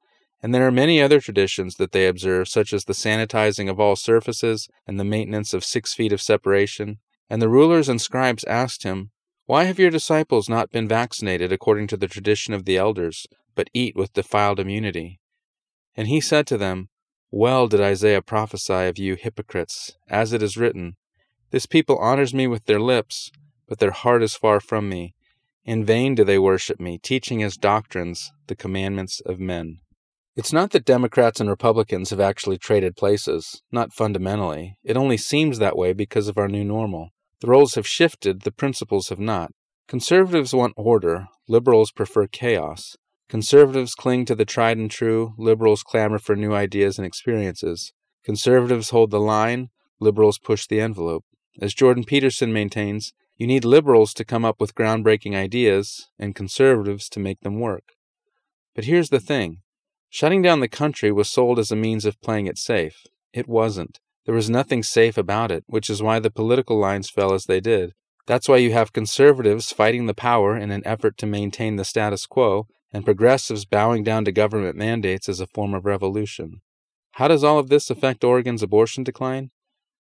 And 0.43 0.53
there 0.53 0.67
are 0.67 0.71
many 0.71 1.01
other 1.01 1.21
traditions 1.21 1.75
that 1.75 1.93
they 1.93 2.05
observe, 2.05 2.49
such 2.49 2.73
as 2.73 2.83
the 2.83 2.91
sanitizing 2.91 3.69
of 3.69 3.79
all 3.79 3.95
surfaces 3.95 4.67
and 4.85 4.99
the 4.99 5.05
maintenance 5.05 5.53
of 5.53 5.63
six 5.63 5.93
feet 5.93 6.11
of 6.11 6.21
separation. 6.21 6.97
And 7.29 7.41
the 7.41 7.47
rulers 7.47 7.87
and 7.87 8.01
scribes 8.01 8.43
asked 8.43 8.83
him, 8.83 9.11
Why 9.45 9.63
have 9.63 9.79
your 9.79 9.89
disciples 9.89 10.49
not 10.49 10.69
been 10.69 10.85
vaccinated 10.85 11.53
according 11.53 11.87
to 11.87 11.97
the 11.97 12.09
tradition 12.09 12.53
of 12.53 12.65
the 12.65 12.75
elders, 12.75 13.25
but 13.55 13.69
eat 13.73 13.95
with 13.95 14.11
defiled 14.11 14.59
immunity? 14.59 15.21
And 15.95 16.09
he 16.09 16.19
said 16.19 16.45
to 16.47 16.57
them, 16.57 16.89
Well 17.31 17.69
did 17.69 17.79
Isaiah 17.79 18.21
prophesy 18.21 18.87
of 18.87 18.97
you 18.97 19.15
hypocrites, 19.15 19.95
as 20.09 20.33
it 20.33 20.43
is 20.43 20.57
written, 20.57 20.97
This 21.51 21.65
people 21.65 21.97
honors 21.99 22.33
me 22.33 22.47
with 22.47 22.65
their 22.65 22.81
lips, 22.81 23.31
but 23.65 23.79
their 23.79 23.91
heart 23.91 24.21
is 24.21 24.35
far 24.35 24.59
from 24.59 24.89
me. 24.89 25.15
In 25.63 25.85
vain 25.85 26.15
do 26.15 26.25
they 26.25 26.37
worship 26.37 26.81
me, 26.81 26.97
teaching 26.97 27.41
as 27.41 27.55
doctrines 27.55 28.33
the 28.47 28.57
commandments 28.57 29.21
of 29.21 29.39
men. 29.39 29.79
It's 30.35 30.51
not 30.51 30.71
that 30.71 30.85
Democrats 30.85 31.39
and 31.39 31.47
Republicans 31.47 32.09
have 32.09 32.19
actually 32.19 32.57
traded 32.57 32.95
places, 32.95 33.61
not 33.71 33.93
fundamentally. 33.93 34.77
It 34.83 34.97
only 34.97 35.17
seems 35.17 35.59
that 35.59 35.77
way 35.77 35.93
because 35.93 36.27
of 36.27 36.39
our 36.39 36.47
new 36.47 36.63
normal. 36.63 37.09
The 37.41 37.47
roles 37.47 37.75
have 37.75 37.85
shifted, 37.85 38.41
the 38.41 38.51
principles 38.51 39.09
have 39.09 39.19
not. 39.19 39.51
Conservatives 39.87 40.53
want 40.53 40.73
order, 40.75 41.27
liberals 41.47 41.91
prefer 41.91 42.25
chaos. 42.25 42.95
Conservatives 43.29 43.93
cling 43.93 44.25
to 44.25 44.33
the 44.33 44.45
tried 44.45 44.77
and 44.77 44.89
true, 44.89 45.33
liberals 45.37 45.83
clamor 45.83 46.17
for 46.17 46.35
new 46.35 46.53
ideas 46.53 46.97
and 46.97 47.05
experiences. 47.05 47.93
Conservatives 48.23 48.89
hold 48.89 49.11
the 49.11 49.19
line, 49.19 49.69
liberals 49.99 50.39
push 50.39 50.65
the 50.65 50.81
envelope. 50.81 51.25
As 51.61 51.75
Jordan 51.75 52.05
Peterson 52.05 52.51
maintains, 52.51 53.13
you 53.37 53.45
need 53.45 53.65
liberals 53.65 54.13
to 54.15 54.25
come 54.25 54.45
up 54.45 54.59
with 54.59 54.73
groundbreaking 54.73 55.35
ideas 55.35 56.09
and 56.17 56.35
conservatives 56.35 57.07
to 57.09 57.19
make 57.19 57.41
them 57.41 57.59
work. 57.59 57.93
But 58.73 58.85
here's 58.85 59.09
the 59.09 59.19
thing 59.19 59.57
Shutting 60.13 60.43
down 60.43 60.59
the 60.59 60.67
country 60.67 61.11
was 61.11 61.27
sold 61.27 61.57
as 61.57 61.71
a 61.71 61.75
means 61.75 62.05
of 62.05 62.21
playing 62.21 62.45
it 62.45 62.59
safe. 62.59 63.07
It 63.33 63.47
wasn't. 63.47 63.99
There 64.27 64.35
was 64.35 64.47
nothing 64.47 64.83
safe 64.83 65.17
about 65.17 65.49
it, 65.49 65.63
which 65.65 65.89
is 65.89 66.03
why 66.03 66.19
the 66.19 66.29
political 66.29 66.77
lines 66.77 67.09
fell 67.09 67.33
as 67.33 67.45
they 67.45 67.59
did. 67.59 67.93
That's 68.27 68.47
why 68.47 68.57
you 68.57 68.73
have 68.73 68.93
conservatives 68.93 69.71
fighting 69.71 70.05
the 70.05 70.13
power 70.13 70.55
in 70.55 70.69
an 70.69 70.85
effort 70.85 71.17
to 71.17 71.25
maintain 71.25 71.77
the 71.77 71.83
status 71.83 72.27
quo, 72.27 72.67
and 72.93 73.03
progressives 73.03 73.65
bowing 73.65 74.03
down 74.03 74.23
to 74.25 74.31
government 74.31 74.75
mandates 74.75 75.27
as 75.27 75.39
a 75.39 75.47
form 75.47 75.73
of 75.73 75.83
revolution. 75.83 76.61
How 77.13 77.27
does 77.27 77.43
all 77.43 77.57
of 77.57 77.69
this 77.69 77.89
affect 77.89 78.23
Oregon's 78.23 78.61
abortion 78.61 79.03
decline? 79.03 79.49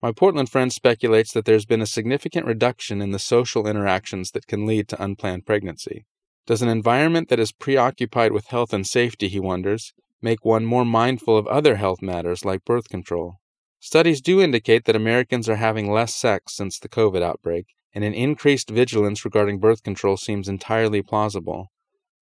My 0.01 0.11
Portland 0.11 0.49
friend 0.49 0.73
speculates 0.73 1.31
that 1.33 1.45
there's 1.45 1.67
been 1.67 1.79
a 1.79 1.85
significant 1.85 2.47
reduction 2.47 3.03
in 3.03 3.11
the 3.11 3.19
social 3.19 3.67
interactions 3.67 4.31
that 4.31 4.47
can 4.47 4.65
lead 4.65 4.87
to 4.87 5.03
unplanned 5.03 5.45
pregnancy. 5.45 6.07
Does 6.47 6.61
an 6.61 6.69
environment 6.69 7.29
that 7.29 7.39
is 7.39 7.51
preoccupied 7.51 8.31
with 8.31 8.47
health 8.47 8.73
and 8.73 8.85
safety, 8.85 9.27
he 9.27 9.39
wonders, 9.39 9.93
make 10.21 10.43
one 10.43 10.65
more 10.65 10.85
mindful 10.85 11.37
of 11.37 11.47
other 11.47 11.75
health 11.75 12.01
matters 12.01 12.43
like 12.43 12.65
birth 12.65 12.89
control? 12.89 13.35
Studies 13.79 14.21
do 14.21 14.41
indicate 14.41 14.85
that 14.85 14.95
Americans 14.95 15.47
are 15.47 15.55
having 15.55 15.91
less 15.91 16.15
sex 16.15 16.55
since 16.55 16.79
the 16.79 16.89
COVID 16.89 17.21
outbreak, 17.21 17.65
and 17.93 18.03
an 18.03 18.13
increased 18.13 18.69
vigilance 18.69 19.23
regarding 19.25 19.59
birth 19.59 19.83
control 19.83 20.17
seems 20.17 20.47
entirely 20.47 21.01
plausible. 21.01 21.71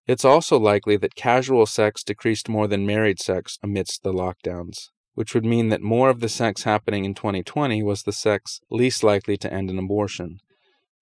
It's 0.08 0.26
also 0.26 0.58
likely 0.58 0.98
that 0.98 1.16
casual 1.16 1.66
sex 1.66 2.04
decreased 2.04 2.50
more 2.50 2.68
than 2.68 2.86
married 2.86 3.20
sex 3.20 3.58
amidst 3.62 4.04
the 4.04 4.12
lockdowns, 4.12 4.90
which 5.14 5.34
would 5.34 5.46
mean 5.46 5.70
that 5.70 5.82
more 5.82 6.10
of 6.10 6.20
the 6.20 6.30
sex 6.30 6.64
happening 6.64 7.06
in 7.06 7.14
2020 7.14 7.84
was 7.84 8.04
the 8.04 8.12
sex 8.12 8.60
least 8.70 9.04
likely 9.04 9.38
to 9.38 9.54
end 9.54 9.70
in 9.70 9.78
abortion. 9.78 10.40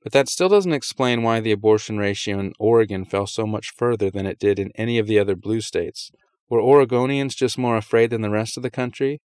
But 0.08 0.14
that 0.14 0.30
still 0.30 0.48
doesn't 0.48 0.72
explain 0.72 1.22
why 1.22 1.42
the 1.42 1.52
abortion 1.52 1.98
ratio 1.98 2.40
in 2.40 2.54
Oregon 2.60 3.04
fell 3.04 3.28
so 3.28 3.46
much 3.46 3.74
further 3.76 4.10
than 4.10 4.26
it 4.26 4.40
did 4.40 4.58
in 4.58 4.72
any 4.76 5.00
of 5.00 5.06
the 5.06 5.20
other 5.20 5.36
blue 5.36 5.60
states. 5.60 6.14
Were 6.48 6.62
Oregonians 6.62 7.36
just 7.36 7.58
more 7.58 7.76
afraid 7.76 8.12
than 8.12 8.22
the 8.22 8.30
rest 8.30 8.56
of 8.56 8.64
the 8.64 8.72
country? 8.72 9.20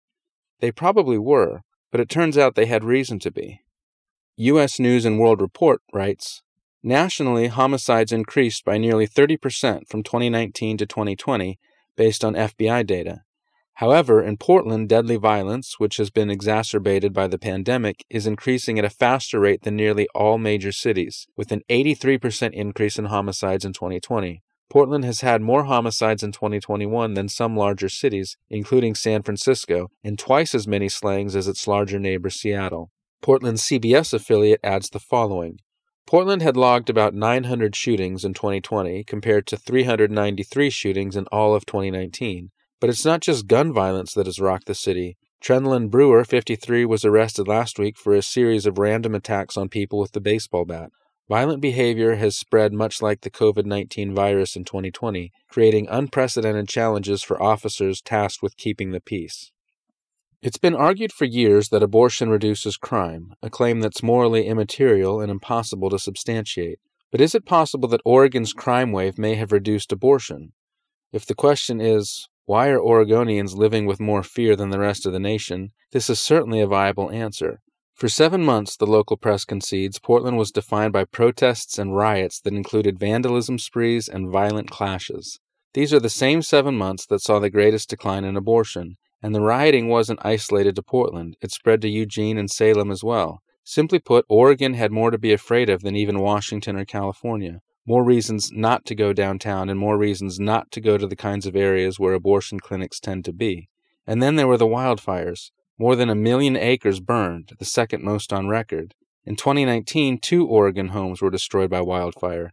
They 0.60 0.72
probably 0.72 1.18
were, 1.18 1.60
but 1.90 2.00
it 2.00 2.08
turns 2.08 2.38
out 2.38 2.54
they 2.54 2.64
had 2.64 2.82
reason 2.82 3.18
to 3.18 3.30
be. 3.30 3.60
U.S. 4.37 4.80
News 4.80 5.04
and 5.04 5.20
World 5.20 5.42
Report 5.42 5.82
writes 5.92 6.40
Nationally, 6.82 7.49
homicides 7.49 8.10
increased 8.10 8.64
by 8.64 8.78
nearly 8.78 9.06
30% 9.06 9.87
from 9.87 10.02
2019 10.02 10.78
to 10.78 10.87
2020 10.87 11.58
based 11.94 12.25
on 12.25 12.32
FBI 12.32 12.87
data. 12.87 13.20
However, 13.80 14.22
in 14.22 14.37
Portland, 14.37 14.90
deadly 14.90 15.16
violence, 15.16 15.80
which 15.80 15.96
has 15.96 16.10
been 16.10 16.28
exacerbated 16.28 17.14
by 17.14 17.26
the 17.28 17.38
pandemic, 17.38 18.04
is 18.10 18.26
increasing 18.26 18.78
at 18.78 18.84
a 18.84 18.90
faster 18.90 19.40
rate 19.40 19.62
than 19.62 19.75
nearly 19.75 20.06
all 20.14 20.37
major 20.37 20.70
cities, 20.70 21.26
with 21.34 21.50
an 21.50 21.62
83% 21.70 22.52
increase 22.52 22.99
in 22.99 23.06
homicides 23.06 23.64
in 23.64 23.72
2020. 23.72 24.42
Portland 24.68 25.06
has 25.06 25.22
had 25.22 25.40
more 25.40 25.64
homicides 25.64 26.22
in 26.22 26.30
2021 26.30 27.14
than 27.14 27.30
some 27.30 27.56
larger 27.56 27.88
cities, 27.88 28.37
including 28.50 28.94
San 28.94 29.22
Francisco, 29.22 29.88
and 30.04 30.18
twice 30.18 30.54
as 30.54 30.68
many 30.68 30.90
slayings 30.90 31.34
as 31.34 31.49
its 31.49 31.66
larger 31.66 31.99
neighbor 31.99 32.28
Seattle. 32.28 32.90
Portland's 33.22 33.62
CBS 33.62 34.12
affiliate 34.12 34.60
adds 34.62 34.90
the 34.90 35.00
following 35.00 35.58
Portland 36.06 36.42
had 36.42 36.54
logged 36.54 36.90
about 36.90 37.14
900 37.14 37.75
shootings 37.75 38.26
in 38.26 38.34
2020 38.34 39.04
compared 39.04 39.46
to 39.46 39.56
393 39.56 40.68
shootings 40.68 41.16
in 41.16 41.25
all 41.32 41.54
of 41.54 41.64
2019. 41.64 42.50
But 42.80 42.90
it's 42.90 43.04
not 43.04 43.20
just 43.20 43.46
gun 43.46 43.72
violence 43.72 44.14
that 44.14 44.26
has 44.26 44.40
rocked 44.40 44.66
the 44.66 44.75
city. 44.75 45.16
Trenlin 45.42 45.90
Brewer, 45.90 46.25
53, 46.25 46.84
was 46.84 47.04
arrested 47.04 47.46
last 47.46 47.78
week 47.78 47.96
for 47.96 48.14
a 48.14 48.22
series 48.22 48.66
of 48.66 48.78
random 48.78 49.14
attacks 49.14 49.56
on 49.56 49.68
people 49.68 49.99
with 49.99 50.12
the 50.12 50.20
baseball 50.20 50.64
bat. 50.64 50.90
Violent 51.28 51.60
behavior 51.60 52.16
has 52.16 52.37
spread 52.37 52.72
much 52.72 53.00
like 53.00 53.20
the 53.20 53.30
COVID 53.30 53.64
19 53.64 54.14
virus 54.14 54.56
in 54.56 54.64
2020, 54.64 55.30
creating 55.49 55.87
unprecedented 55.88 56.68
challenges 56.68 57.22
for 57.22 57.40
officers 57.40 58.00
tasked 58.00 58.42
with 58.42 58.56
keeping 58.56 58.90
the 58.90 59.00
peace. 59.00 59.52
It's 60.42 60.58
been 60.58 60.75
argued 60.75 61.12
for 61.12 61.26
years 61.26 61.68
that 61.68 61.82
abortion 61.82 62.30
reduces 62.30 62.76
crime, 62.76 63.34
a 63.42 63.50
claim 63.50 63.80
that's 63.80 64.02
morally 64.02 64.46
immaterial 64.46 65.20
and 65.20 65.30
impossible 65.30 65.90
to 65.90 65.99
substantiate. 65.99 66.80
But 67.12 67.20
is 67.20 67.34
it 67.34 67.44
possible 67.44 67.88
that 67.90 68.00
Oregon's 68.04 68.52
crime 68.52 68.90
wave 68.90 69.18
may 69.18 69.34
have 69.34 69.52
reduced 69.52 69.92
abortion? 69.92 70.52
If 71.12 71.26
the 71.26 71.34
question 71.34 71.80
is, 71.80 72.28
why 72.47 72.68
are 72.68 72.80
Oregonians 72.80 73.54
living 73.54 73.87
with 73.87 74.00
more 74.00 74.23
fear 74.23 74.56
than 74.56 74.70
the 74.70 74.78
rest 74.80 75.06
of 75.06 75.12
the 75.12 75.20
nation? 75.20 75.70
This 75.92 76.11
is 76.11 76.18
certainly 76.18 76.61
a 76.61 76.66
viable 76.66 77.11
answer. 77.11 77.61
For 77.94 78.09
seven 78.09 78.44
months, 78.44 78.76
the 78.76 78.87
local 78.87 79.16
press 79.16 79.44
concedes, 79.44 79.99
Portland 79.99 80.38
was 80.38 80.50
defined 80.50 80.92
by 80.92 81.04
protests 81.04 81.78
and 81.78 81.94
riots 81.94 82.40
that 82.40 82.54
included 82.54 82.99
vandalism 82.99 83.59
sprees 83.59 84.09
and 84.09 84.32
violent 84.32 84.70
clashes. 84.70 85.38
These 85.75 85.92
are 85.94 86.00
the 86.00 86.09
same 86.09 86.42
seven 86.42 86.76
months 86.76 87.06
that 87.06 87.20
saw 87.20 87.38
the 87.38 87.50
greatest 87.50 87.90
decline 87.90 88.25
in 88.25 88.37
abortion, 88.37 88.97
and 89.23 89.35
the 89.35 89.42
rioting 89.42 89.88
wasn't 89.88 90.25
isolated 90.25 90.75
to 90.76 90.82
Portland, 90.82 91.37
it 91.40 91.52
spread 91.52 91.80
to 91.82 91.88
Eugene 91.88 92.38
and 92.38 92.50
Salem 92.50 92.90
as 92.90 93.04
well. 93.04 93.42
Simply 93.62 93.99
put, 93.99 94.25
Oregon 94.28 94.75
had 94.75 94.90
more 94.90 95.11
to 95.11 95.18
be 95.18 95.32
afraid 95.32 95.70
of 95.70 95.82
than 95.82 95.94
even 95.94 96.18
Washington 96.18 96.76
or 96.76 96.85
California 96.85 97.61
more 97.90 98.04
reasons 98.04 98.52
not 98.52 98.87
to 98.87 98.94
go 98.94 99.12
downtown 99.12 99.68
and 99.68 99.76
more 99.76 99.99
reasons 99.99 100.38
not 100.38 100.70
to 100.70 100.80
go 100.80 100.97
to 100.97 101.09
the 101.09 101.16
kinds 101.16 101.44
of 101.44 101.56
areas 101.56 101.99
where 101.99 102.14
abortion 102.14 102.61
clinics 102.61 103.00
tend 103.00 103.25
to 103.25 103.32
be. 103.32 103.68
And 104.06 104.23
then 104.23 104.37
there 104.37 104.47
were 104.47 104.56
the 104.56 104.64
wildfires. 104.64 105.50
More 105.76 105.97
than 105.97 106.09
a 106.09 106.14
million 106.14 106.54
acres 106.54 107.00
burned, 107.00 107.50
the 107.59 107.64
second 107.64 108.04
most 108.04 108.32
on 108.32 108.47
record. 108.47 108.94
In 109.25 109.35
2019, 109.35 110.20
two 110.20 110.47
Oregon 110.47 110.90
homes 110.90 111.20
were 111.20 111.32
destroyed 111.32 111.68
by 111.68 111.80
wildfire. 111.80 112.52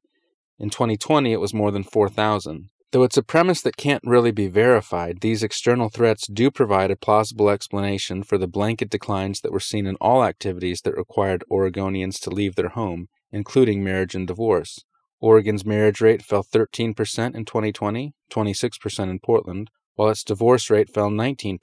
In 0.58 0.72
2020, 0.72 1.32
it 1.32 1.39
was 1.39 1.53
more 1.53 1.70
than 1.70 1.84
4,000. 1.84 2.70
Though 2.91 3.03
it's 3.03 3.17
a 3.17 3.22
premise 3.22 3.62
that 3.62 3.77
can't 3.77 4.01
really 4.03 4.32
be 4.32 4.48
verified, 4.48 5.20
these 5.22 5.44
external 5.44 5.89
threats 5.89 6.25
do 6.25 6.50
provide 6.50 6.89
a 6.89 6.96
plausible 6.96 7.51
explanation 7.51 8.24
for 8.24 8.39
the 8.39 8.48
blanket 8.48 8.89
declines 8.89 9.41
that 9.41 9.51
were 9.51 9.60
seen 9.60 9.86
in 9.86 9.98
all 10.01 10.24
activities 10.24 10.82
that 10.82 10.98
required 10.98 11.44
Oregonians 11.51 12.20
to 12.22 12.32
leave 12.32 12.56
their 12.56 12.70
home, 12.70 13.08
including 13.32 13.84
marriage 13.84 14.15
and 14.15 14.25
divorce. 14.25 14.84
Oregon's 15.19 15.65
marriage 15.65 16.00
rate 16.00 16.21
fell 16.21 16.43
13% 16.43 17.36
in 17.36 17.45
2020, 17.45 18.13
26% 18.31 19.09
in 19.09 19.19
Portland, 19.19 19.69
while 19.95 20.09
its 20.09 20.24
divorce 20.24 20.69
rate 20.69 20.89
fell 20.89 21.09
19%, 21.09 21.59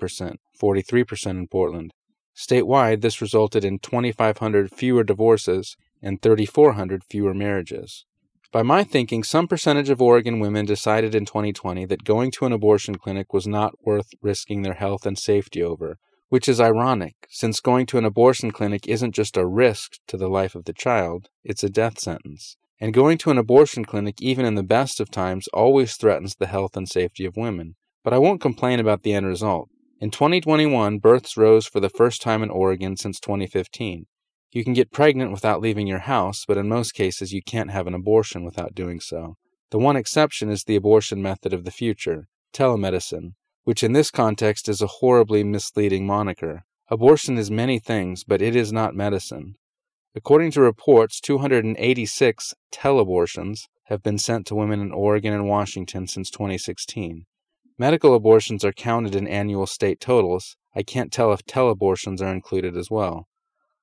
43% 0.61 1.31
in 1.31 1.49
Portland. 1.49 1.93
Statewide, 2.37 3.01
this 3.01 3.21
resulted 3.21 3.65
in 3.65 3.79
2,500 3.79 4.73
fewer 4.73 5.05
divorces 5.05 5.77
and 6.03 6.21
3,400 6.21 7.05
fewer 7.05 7.33
marriages. 7.33 8.05
By 8.51 8.63
my 8.63 8.85
thinking, 8.85 9.23
some 9.23 9.49
percentage 9.49 9.89
of 9.89 10.03
Oregon 10.03 10.41
women 10.41 10.65
decided 10.65 11.15
in 11.15 11.25
2020 11.25 11.87
that 11.87 12.05
going 12.05 12.31
to 12.33 12.47
an 12.47 12.53
abortion 12.53 12.97
clinic 12.97 13.33
was 13.33 13.47
not 13.47 13.75
worth 13.85 14.09
risking 14.21 14.63
their 14.63 14.75
health 14.75 15.07
and 15.07 15.19
safety 15.19 15.63
over, 15.63 15.99
which 16.29 16.49
is 16.49 16.61
ironic, 16.61 17.15
since 17.29 17.61
going 17.61 17.87
to 17.87 17.99
an 17.99 18.05
abortion 18.05 18.51
clinic 18.51 18.89
isn't 18.89 19.15
just 19.15 19.37
a 19.37 19.47
risk 19.47 19.99
to 20.09 20.17
the 20.17 20.29
life 20.29 20.55
of 20.55 20.65
the 20.65 20.73
child, 20.73 21.29
it's 21.45 21.63
a 21.63 21.69
death 21.69 21.99
sentence. 22.01 22.57
And 22.81 22.93
going 22.93 23.19
to 23.19 23.31
an 23.31 23.39
abortion 23.39 23.85
clinic, 23.85 24.21
even 24.21 24.45
in 24.45 24.57
the 24.57 24.63
best 24.63 25.01
of 25.01 25.11
times, 25.11 25.49
always 25.49 25.97
threatens 25.97 26.35
the 26.35 26.47
health 26.47 26.77
and 26.77 26.89
safety 26.89 27.25
of 27.25 27.37
women. 27.37 27.77
But 28.03 28.13
I 28.13 28.19
won't 28.19 28.41
complain 28.41 28.81
about 28.81 29.03
the 29.03 29.13
end 29.15 29.27
result. 29.27 29.69
In 30.01 30.11
2021, 30.11 30.99
births 30.99 31.37
rose 31.37 31.67
for 31.67 31.81
the 31.81 31.89
first 31.89 32.21
time 32.21 32.43
in 32.43 32.51
Oregon 32.51 32.97
since 32.97 33.21
2015. 33.21 34.07
You 34.51 34.65
can 34.65 34.73
get 34.73 34.93
pregnant 34.93 35.33
without 35.33 35.61
leaving 35.61 35.87
your 35.87 36.01
house, 36.01 36.45
but 36.47 36.59
in 36.59 36.69
most 36.69 36.93
cases, 36.93 37.33
you 37.33 37.43
can't 37.43 37.71
have 37.71 37.87
an 37.87 37.95
abortion 37.95 38.45
without 38.45 38.75
doing 38.75 39.01
so. 39.01 39.37
The 39.71 39.79
one 39.79 39.97
exception 39.97 40.51
is 40.51 40.65
the 40.65 40.77
abortion 40.77 41.23
method 41.23 41.53
of 41.53 41.65
the 41.65 41.71
future, 41.71 42.29
telemedicine, 42.53 43.35
which 43.65 43.83
in 43.83 43.95
this 43.95 44.11
context 44.11 44.69
is 44.69 44.83
a 44.83 44.87
horribly 44.87 45.43
misleading 45.43 46.07
moniker. 46.07 46.65
Abortion 46.89 47.39
is 47.39 47.51
many 47.51 47.79
things, 47.79 48.25
but 48.25 48.43
it 48.43 48.55
is 48.55 48.73
not 48.73 48.95
medicine. 48.95 49.57
According 50.17 50.53
to 50.53 50.61
reports, 50.61 51.21
286 51.21 52.55
teleabortions 52.73 53.67
have 53.85 54.03
been 54.03 54.19
sent 54.19 54.47
to 54.47 54.55
women 54.55 54.81
in 54.81 54.93
Oregon 54.93 55.33
and 55.33 55.49
Washington 55.49 56.07
since 56.07 56.31
2016. 56.31 57.27
Medical 57.77 58.15
abortions 58.15 58.65
are 58.65 58.73
counted 58.73 59.17
in 59.17 59.27
annual 59.27 59.67
state 59.67 59.99
totals. 59.99 60.57
I 60.77 60.85
can't 60.85 61.13
tell 61.13 61.33
if 61.33 61.45
teleabortions 61.45 62.23
are 62.23 62.33
included 62.33 62.77
as 62.77 62.93
well. 62.93 63.27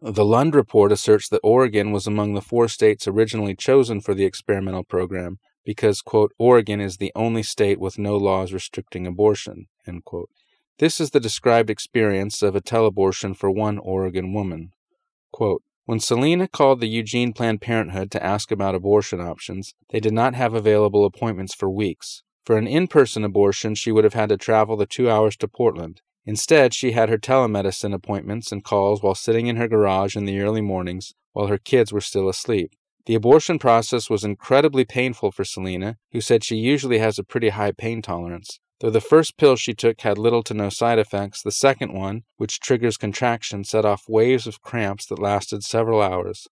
The 0.01 0.23
Lund 0.23 0.55
report 0.55 0.93
asserts 0.93 1.27
that 1.29 1.41
Oregon 1.43 1.91
was 1.91 2.07
among 2.07 2.33
the 2.33 2.41
four 2.41 2.69
states 2.69 3.09
originally 3.09 3.53
chosen 3.53 3.99
for 3.99 4.15
the 4.15 4.25
experimental 4.25 4.85
program 4.85 5.37
because, 5.65 6.01
quote, 6.01 6.31
Oregon 6.39 6.79
is 6.79 6.97
the 6.97 7.11
only 7.13 7.43
state 7.43 7.79
with 7.79 7.99
no 7.99 8.15
laws 8.15 8.53
restricting 8.53 9.05
abortion, 9.05 9.67
end 9.85 10.05
quote. 10.05 10.29
This 10.79 11.01
is 11.01 11.11
the 11.11 11.19
described 11.19 11.69
experience 11.69 12.41
of 12.41 12.55
a 12.55 12.61
teleabortion 12.61 13.35
for 13.35 13.51
one 13.51 13.77
Oregon 13.77 14.33
woman. 14.33 14.71
Quote, 15.31 15.61
when 15.91 15.99
Selena 15.99 16.47
called 16.47 16.79
the 16.79 16.87
Eugene 16.87 17.33
Planned 17.33 17.59
Parenthood 17.59 18.11
to 18.11 18.23
ask 18.23 18.49
about 18.49 18.75
abortion 18.75 19.19
options, 19.19 19.73
they 19.89 19.99
did 19.99 20.13
not 20.13 20.35
have 20.35 20.53
available 20.53 21.03
appointments 21.03 21.53
for 21.53 21.69
weeks. 21.69 22.23
For 22.45 22.57
an 22.57 22.65
in 22.65 22.87
person 22.87 23.25
abortion, 23.25 23.75
she 23.75 23.91
would 23.91 24.05
have 24.05 24.13
had 24.13 24.29
to 24.29 24.37
travel 24.37 24.77
the 24.77 24.85
two 24.85 25.09
hours 25.09 25.35
to 25.35 25.49
Portland. 25.49 25.99
Instead, 26.25 26.73
she 26.73 26.93
had 26.93 27.09
her 27.09 27.17
telemedicine 27.17 27.93
appointments 27.93 28.53
and 28.53 28.63
calls 28.63 29.03
while 29.03 29.15
sitting 29.15 29.47
in 29.47 29.57
her 29.57 29.67
garage 29.67 30.15
in 30.15 30.23
the 30.23 30.39
early 30.39 30.61
mornings 30.61 31.11
while 31.33 31.47
her 31.47 31.57
kids 31.57 31.91
were 31.91 31.99
still 31.99 32.29
asleep. 32.29 32.71
The 33.05 33.15
abortion 33.15 33.59
process 33.59 34.09
was 34.09 34.23
incredibly 34.23 34.85
painful 34.85 35.33
for 35.33 35.43
Selena, 35.43 35.97
who 36.13 36.21
said 36.21 36.45
she 36.45 36.55
usually 36.55 36.99
has 36.99 37.19
a 37.19 37.25
pretty 37.25 37.49
high 37.49 37.73
pain 37.73 38.01
tolerance. 38.01 38.61
Though 38.81 38.89
the 38.89 38.99
first 38.99 39.37
pill 39.37 39.57
she 39.57 39.75
took 39.75 40.01
had 40.01 40.17
little 40.17 40.41
to 40.41 40.55
no 40.55 40.69
side 40.69 40.97
effects, 40.97 41.43
the 41.43 41.51
second 41.51 41.93
one, 41.93 42.23
which 42.37 42.59
triggers 42.59 42.97
contraction, 42.97 43.63
set 43.63 43.85
off 43.85 44.09
waves 44.09 44.47
of 44.47 44.63
cramps 44.63 45.05
that 45.05 45.19
lasted 45.19 45.63
several 45.63 46.01
hours. 46.01 46.47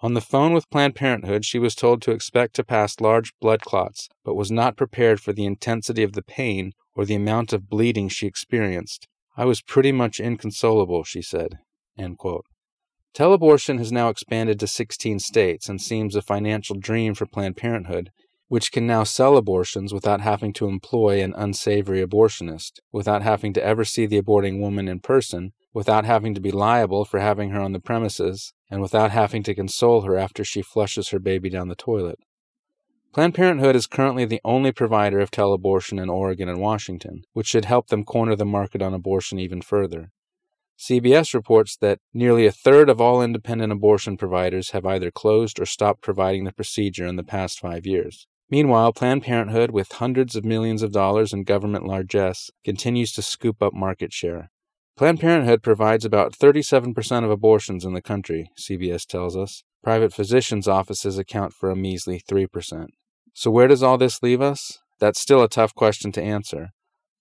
On 0.00 0.14
the 0.14 0.22
phone 0.22 0.54
with 0.54 0.70
Planned 0.70 0.94
Parenthood, 0.94 1.44
she 1.44 1.58
was 1.58 1.74
told 1.74 2.00
to 2.02 2.12
expect 2.12 2.56
to 2.56 2.64
pass 2.64 3.00
large 3.00 3.34
blood 3.38 3.60
clots, 3.60 4.08
but 4.24 4.34
was 4.34 4.50
not 4.50 4.78
prepared 4.78 5.20
for 5.20 5.34
the 5.34 5.44
intensity 5.44 6.02
of 6.02 6.14
the 6.14 6.22
pain 6.22 6.72
or 6.94 7.04
the 7.04 7.16
amount 7.16 7.52
of 7.52 7.68
bleeding 7.68 8.08
she 8.08 8.26
experienced. 8.26 9.06
I 9.36 9.44
was 9.44 9.60
pretty 9.60 9.92
much 9.92 10.20
inconsolable, 10.20 11.04
she 11.04 11.20
said. 11.20 11.58
Teleabortion 13.14 13.76
has 13.78 13.92
now 13.92 14.08
expanded 14.08 14.58
to 14.60 14.66
16 14.66 15.18
states 15.18 15.68
and 15.68 15.82
seems 15.82 16.16
a 16.16 16.22
financial 16.22 16.76
dream 16.78 17.14
for 17.14 17.26
Planned 17.26 17.56
Parenthood, 17.58 18.10
which 18.48 18.72
can 18.72 18.86
now 18.86 19.04
sell 19.04 19.36
abortions 19.36 19.92
without 19.92 20.20
having 20.20 20.52
to 20.54 20.66
employ 20.66 21.22
an 21.22 21.34
unsavory 21.36 22.04
abortionist, 22.04 22.80
without 22.90 23.22
having 23.22 23.52
to 23.52 23.62
ever 23.62 23.84
see 23.84 24.06
the 24.06 24.20
aborting 24.20 24.58
woman 24.58 24.88
in 24.88 24.98
person, 25.00 25.52
without 25.72 26.04
having 26.04 26.34
to 26.34 26.40
be 26.40 26.50
liable 26.50 27.04
for 27.04 27.20
having 27.20 27.50
her 27.50 27.60
on 27.60 27.72
the 27.72 27.80
premises, 27.80 28.52
and 28.70 28.80
without 28.80 29.10
having 29.10 29.42
to 29.42 29.54
console 29.54 30.02
her 30.02 30.16
after 30.16 30.42
she 30.42 30.62
flushes 30.62 31.10
her 31.10 31.18
baby 31.18 31.48
down 31.48 31.68
the 31.68 31.74
toilet. 31.74 32.18
Planned 33.12 33.34
Parenthood 33.34 33.76
is 33.76 33.86
currently 33.86 34.24
the 34.24 34.40
only 34.44 34.72
provider 34.72 35.18
of 35.20 35.30
teleabortion 35.30 36.00
in 36.02 36.10
Oregon 36.10 36.48
and 36.48 36.60
Washington, 36.60 37.22
which 37.32 37.46
should 37.46 37.64
help 37.64 37.88
them 37.88 38.04
corner 38.04 38.36
the 38.36 38.44
market 38.44 38.82
on 38.82 38.94
abortion 38.94 39.38
even 39.38 39.62
further. 39.62 40.10
CBS 40.78 41.34
reports 41.34 41.76
that 41.76 41.98
nearly 42.14 42.46
a 42.46 42.52
third 42.52 42.88
of 42.88 43.00
all 43.00 43.20
independent 43.20 43.72
abortion 43.72 44.16
providers 44.16 44.70
have 44.70 44.86
either 44.86 45.10
closed 45.10 45.58
or 45.58 45.66
stopped 45.66 46.02
providing 46.02 46.44
the 46.44 46.52
procedure 46.52 47.06
in 47.06 47.16
the 47.16 47.24
past 47.24 47.58
five 47.58 47.84
years. 47.84 48.28
Meanwhile, 48.50 48.94
Planned 48.94 49.22
Parenthood, 49.24 49.70
with 49.70 49.92
hundreds 49.92 50.34
of 50.34 50.44
millions 50.44 50.82
of 50.82 50.92
dollars 50.92 51.32
in 51.32 51.44
government 51.44 51.86
largesse, 51.86 52.50
continues 52.64 53.12
to 53.12 53.22
scoop 53.22 53.62
up 53.62 53.74
market 53.74 54.12
share. 54.12 54.50
Planned 54.96 55.20
Parenthood 55.20 55.62
provides 55.62 56.04
about 56.04 56.32
37% 56.32 57.24
of 57.24 57.30
abortions 57.30 57.84
in 57.84 57.92
the 57.92 58.02
country, 58.02 58.50
CBS 58.58 59.06
tells 59.06 59.36
us. 59.36 59.62
Private 59.84 60.12
physicians' 60.12 60.66
offices 60.66 61.18
account 61.18 61.52
for 61.52 61.70
a 61.70 61.76
measly 61.76 62.20
3%. 62.28 62.86
So, 63.34 63.50
where 63.50 63.68
does 63.68 63.82
all 63.82 63.98
this 63.98 64.22
leave 64.22 64.40
us? 64.40 64.78
That's 64.98 65.20
still 65.20 65.42
a 65.42 65.48
tough 65.48 65.74
question 65.74 66.10
to 66.12 66.22
answer. 66.22 66.70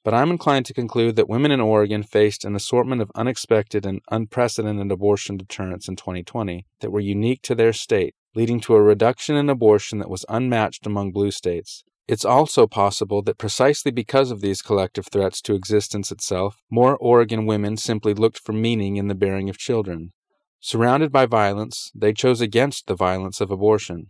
But 0.04 0.14
I'm 0.14 0.32
inclined 0.32 0.66
to 0.68 0.74
conclude 0.74 1.18
that 1.18 1.30
women 1.30 1.52
in 1.52 1.60
Oregon 1.60 2.02
faced 2.02 2.46
an 2.46 2.56
assortment 2.56 3.02
of 3.02 3.12
unexpected 3.14 3.86
and 3.86 4.00
unprecedented 4.10 4.90
abortion 4.90 5.36
deterrents 5.38 5.88
in 5.88 5.98
2020 5.98 6.66
that 6.80 6.92
were 6.92 7.02
unique 7.02 7.42
to 7.44 7.54
their 7.54 7.74
state, 7.74 8.16
leading 8.38 8.60
to 8.60 8.76
a 8.76 8.82
reduction 8.84 9.36
in 9.36 9.50
abortion 9.50 9.98
that 9.98 10.12
was 10.12 10.24
unmatched 10.30 10.86
among 10.86 11.12
blue 11.12 11.32
states. 11.32 11.84
It's 12.08 12.24
also 12.24 12.68
possible 12.68 13.24
that 13.24 13.40
precisely 13.40 13.90
because 13.90 14.30
of 14.30 14.42
these 14.42 14.62
collective 14.62 15.08
threats 15.08 15.42
to 15.42 15.56
existence 15.56 16.12
itself, 16.12 16.62
more 16.70 16.96
Oregon 16.98 17.48
women 17.48 17.78
simply 17.78 18.14
looked 18.14 18.38
for 18.38 18.54
meaning 18.54 18.96
in 18.96 19.08
the 19.08 19.16
bearing 19.16 19.50
of 19.50 19.58
children. 19.58 20.12
Surrounded 20.60 21.12
by 21.12 21.26
violence, 21.26 21.92
they 21.96 22.14
chose 22.14 22.40
against 22.40 22.86
the 22.86 22.94
violence 22.94 23.42
of 23.42 23.50
abortion. 23.50 24.10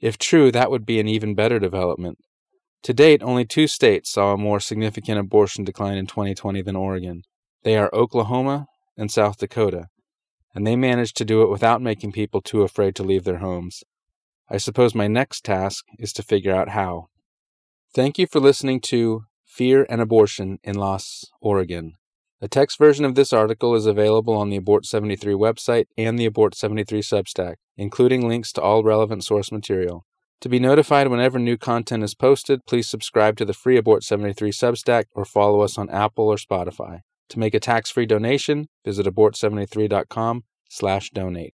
If 0.00 0.18
true, 0.18 0.50
that 0.50 0.72
would 0.72 0.84
be 0.84 0.98
an 0.98 1.06
even 1.06 1.36
better 1.36 1.60
development. 1.60 2.18
To 2.82 2.92
date, 2.92 3.22
only 3.22 3.44
two 3.44 3.68
states 3.68 4.10
saw 4.10 4.32
a 4.32 4.36
more 4.36 4.58
significant 4.58 5.20
abortion 5.20 5.62
decline 5.62 5.96
in 5.96 6.08
2020 6.08 6.60
than 6.62 6.74
Oregon. 6.74 7.22
They 7.62 7.76
are 7.76 7.94
Oklahoma 7.94 8.66
and 8.96 9.12
South 9.12 9.38
Dakota, 9.38 9.86
and 10.54 10.66
they 10.66 10.76
managed 10.76 11.16
to 11.16 11.24
do 11.24 11.42
it 11.42 11.50
without 11.50 11.82
making 11.82 12.12
people 12.12 12.40
too 12.40 12.62
afraid 12.62 12.94
to 12.96 13.02
leave 13.02 13.24
their 13.24 13.38
homes. 13.38 13.82
I 14.48 14.56
suppose 14.56 14.94
my 14.94 15.06
next 15.06 15.44
task 15.44 15.84
is 15.98 16.12
to 16.14 16.22
figure 16.22 16.54
out 16.54 16.70
how. 16.70 17.06
Thank 17.94 18.18
you 18.18 18.26
for 18.26 18.40
listening 18.40 18.80
to 18.82 19.24
Fear 19.44 19.86
and 19.88 20.00
Abortion 20.00 20.58
in 20.62 20.76
Las, 20.76 21.24
Oregon. 21.40 21.94
The 22.40 22.48
text 22.48 22.78
version 22.78 23.04
of 23.04 23.16
this 23.16 23.32
article 23.32 23.74
is 23.74 23.84
available 23.84 24.34
on 24.34 24.48
the 24.48 24.56
Abort 24.56 24.86
73 24.86 25.34
website 25.34 25.86
and 25.98 26.18
the 26.18 26.24
Abort 26.24 26.54
73 26.54 27.02
Substack, 27.02 27.56
including 27.76 28.26
links 28.26 28.50
to 28.52 28.62
all 28.62 28.82
relevant 28.82 29.24
source 29.24 29.52
material. 29.52 30.06
To 30.40 30.48
be 30.48 30.58
notified 30.58 31.08
whenever 31.08 31.38
new 31.38 31.58
content 31.58 32.02
is 32.02 32.14
posted, 32.14 32.64
please 32.66 32.88
subscribe 32.88 33.36
to 33.36 33.44
the 33.44 33.52
free 33.52 33.76
Abort 33.76 34.04
73 34.04 34.52
Substack 34.52 35.04
or 35.12 35.26
follow 35.26 35.60
us 35.60 35.76
on 35.76 35.90
Apple 35.90 36.28
or 36.28 36.36
Spotify. 36.36 37.00
To 37.30 37.38
make 37.38 37.54
a 37.54 37.60
tax-free 37.60 38.04
donation, 38.06 38.66
visit 38.84 39.06
abort73.com/donate. 39.06 41.54